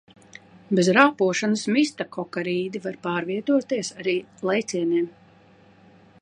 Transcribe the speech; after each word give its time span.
Bez 0.79 0.87
rāpošanas 0.97 1.65
mistakokarīdi 1.75 2.81
var 2.87 2.97
pārvietoties 3.09 3.93
arī 4.01 4.17
lēcieniem. 4.51 5.07